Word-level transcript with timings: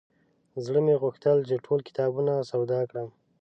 زړه 0.65 0.79
مې 0.85 0.95
غوښتل 1.03 1.37
چې 1.49 1.63
ټول 1.65 1.79
کتابونه 1.87 2.33
سودا 2.51 2.79
کړم. 2.89 3.09